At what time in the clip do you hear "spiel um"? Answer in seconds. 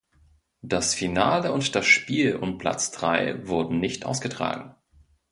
1.85-2.57